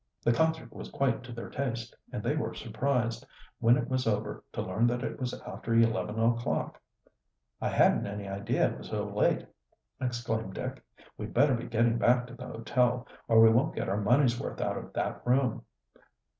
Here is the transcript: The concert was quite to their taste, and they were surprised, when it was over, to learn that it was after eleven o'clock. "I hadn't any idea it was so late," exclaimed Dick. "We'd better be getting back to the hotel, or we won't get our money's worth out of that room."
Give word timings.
The 0.25 0.33
concert 0.33 0.73
was 0.73 0.89
quite 0.89 1.21
to 1.25 1.31
their 1.31 1.51
taste, 1.51 1.95
and 2.11 2.23
they 2.23 2.35
were 2.35 2.55
surprised, 2.55 3.23
when 3.59 3.77
it 3.77 3.87
was 3.87 4.07
over, 4.07 4.43
to 4.51 4.63
learn 4.63 4.87
that 4.87 5.03
it 5.03 5.19
was 5.19 5.39
after 5.43 5.75
eleven 5.75 6.17
o'clock. 6.19 6.81
"I 7.61 7.69
hadn't 7.69 8.07
any 8.07 8.27
idea 8.27 8.71
it 8.71 8.79
was 8.79 8.89
so 8.89 9.05
late," 9.07 9.45
exclaimed 10.01 10.55
Dick. 10.55 10.83
"We'd 11.19 11.35
better 11.35 11.53
be 11.53 11.67
getting 11.67 11.99
back 11.99 12.25
to 12.25 12.33
the 12.33 12.47
hotel, 12.47 13.05
or 13.27 13.41
we 13.41 13.51
won't 13.51 13.75
get 13.75 13.89
our 13.89 14.01
money's 14.01 14.39
worth 14.41 14.59
out 14.59 14.75
of 14.79 14.91
that 14.93 15.21
room." 15.23 15.65